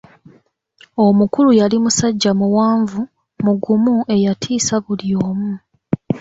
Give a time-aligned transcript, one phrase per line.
[1.05, 2.99] Omukulu yali musajja muwanvu,
[3.43, 5.53] mugumu eyatiisa buli omu.